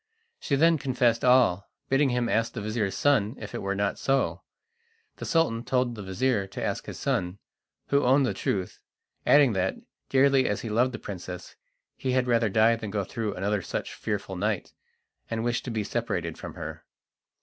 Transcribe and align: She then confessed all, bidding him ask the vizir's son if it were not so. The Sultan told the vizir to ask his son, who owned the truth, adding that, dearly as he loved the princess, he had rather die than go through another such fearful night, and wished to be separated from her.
She 0.39 0.55
then 0.55 0.79
confessed 0.79 1.23
all, 1.23 1.69
bidding 1.87 2.09
him 2.09 2.27
ask 2.27 2.53
the 2.53 2.59
vizir's 2.61 2.95
son 2.97 3.35
if 3.37 3.53
it 3.53 3.61
were 3.61 3.75
not 3.75 3.99
so. 3.99 4.41
The 5.17 5.25
Sultan 5.25 5.63
told 5.63 5.93
the 5.93 6.01
vizir 6.01 6.47
to 6.47 6.63
ask 6.63 6.87
his 6.87 6.97
son, 6.99 7.37
who 7.89 8.03
owned 8.03 8.25
the 8.25 8.33
truth, 8.33 8.79
adding 9.27 9.53
that, 9.53 9.75
dearly 10.09 10.49
as 10.49 10.61
he 10.61 10.69
loved 10.69 10.93
the 10.93 10.97
princess, 10.97 11.55
he 11.95 12.13
had 12.13 12.25
rather 12.25 12.49
die 12.49 12.75
than 12.77 12.89
go 12.89 13.03
through 13.03 13.35
another 13.35 13.61
such 13.61 13.93
fearful 13.93 14.35
night, 14.35 14.73
and 15.29 15.43
wished 15.43 15.65
to 15.65 15.69
be 15.69 15.83
separated 15.83 16.35
from 16.35 16.55
her. 16.55 16.83